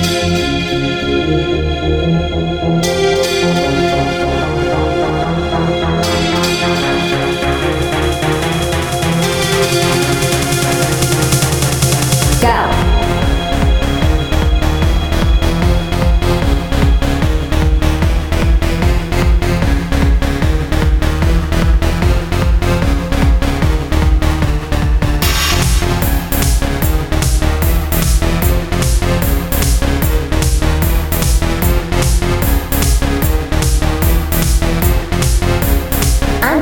Música 0.00 1.09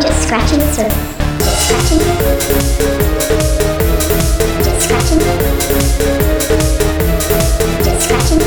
surface. 0.03 0.09
Just 0.09 0.23
scratching. 0.23 0.59
The 0.59 0.67
surface. 1.67 2.01
I'm 4.55 4.63
just 4.65 4.81
scratching. 4.85 5.21
Just 7.85 8.01
scratching. 8.05 8.41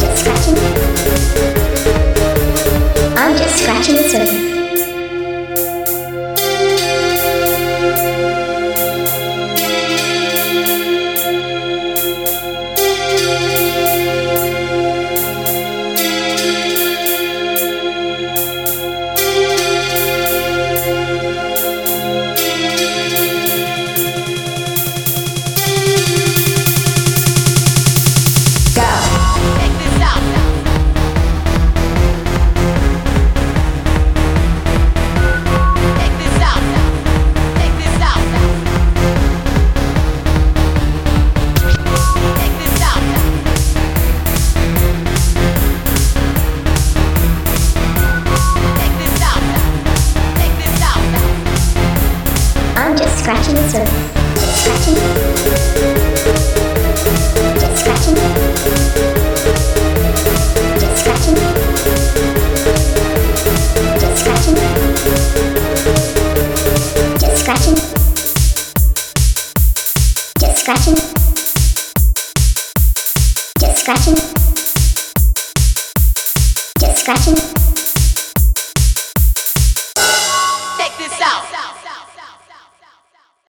Just 0.00 0.16
scratching. 0.20 0.56
I'm 3.16 3.36
just 3.36 3.56
scratching 3.62 3.96
the 3.96 4.02
surface. 4.02 4.53
I'm 52.94 53.00
just 53.00 53.18
scratching 53.18 53.54
the 53.56 53.68
surface. 53.68 54.14
Just 54.38 54.54
scratching. 54.62 54.94
Just 57.58 57.76
scratching. 57.80 58.14
Just 60.78 60.98
scratching. 61.00 61.36
Just 63.98 64.18
scratching. 64.20 64.56
Just 67.18 67.36
scratching. 67.40 67.76
Just 70.38 70.58
scratching. 70.60 70.96
Just 73.58 73.78
scratching. 73.80 74.16
Just 76.78 76.98
scratching. 77.00 77.63